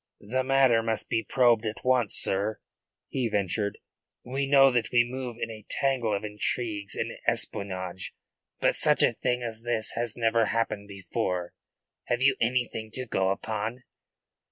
[0.21, 2.59] "The matter must be probed at once, sir,"
[3.07, 3.77] he ventured.
[4.25, 8.11] "We know that we move in a tangle of intrigues and espionage.
[8.59, 11.53] But such a thing as this has never happened before.
[12.05, 13.83] Have you anything to go upon?"